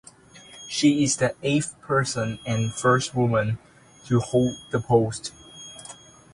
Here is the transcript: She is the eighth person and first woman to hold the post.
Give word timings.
She 0.67 1.03
is 1.03 1.17
the 1.17 1.35
eighth 1.43 1.79
person 1.79 2.39
and 2.43 2.73
first 2.73 3.13
woman 3.13 3.59
to 4.07 4.19
hold 4.19 4.55
the 4.71 4.79
post. 4.79 5.31